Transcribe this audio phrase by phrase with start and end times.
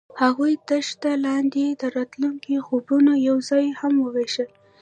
[0.21, 4.49] هغوی د دښته لاندې د راتلونکي خوبونه یوځای هم وویشل.